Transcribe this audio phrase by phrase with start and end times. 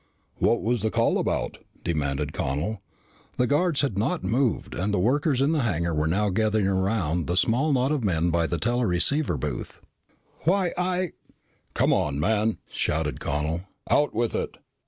[0.39, 2.81] "What was the call about?" demanded Connel.
[3.37, 7.27] The guards had not moved and the workers in the hangar were now gathering around
[7.27, 9.79] the small knot of men by the teleceiver booth.
[10.39, 11.11] "Why I"
[11.75, 13.65] "Come on, man!" shouted Connel.
[13.91, 14.57] "Out with it."